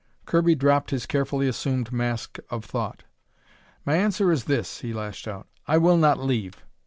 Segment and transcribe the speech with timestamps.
[0.25, 3.03] Kirby dropped his carefully assumed mask of thought.
[3.85, 5.47] "My answer is this," he lashed out.
[5.67, 6.65] "I will not leave!